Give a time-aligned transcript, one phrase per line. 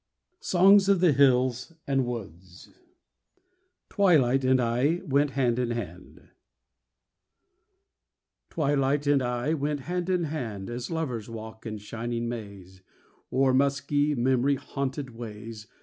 [0.39, 2.69] 40 SONGS OF THE HILLS AND WOODS
[3.91, 6.29] 41 TWILIGHT AND I WENT HAND IN HAND
[8.49, 12.81] Twilight and I went hand in hand, As lovers walk in shining Mays,
[13.31, 15.67] O'er musky, memory haunted ways.